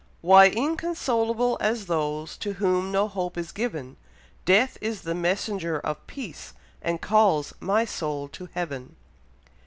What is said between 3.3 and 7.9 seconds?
is given? Death is the messenger of peace, And calls 'my'